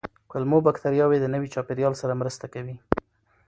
کولمو 0.31 0.57
بکتریاوې 0.67 1.17
د 1.21 1.25
نوي 1.33 1.47
چاپېریال 1.53 1.93
سره 2.01 2.19
مرسته 2.21 2.45
کوي. 2.53 2.75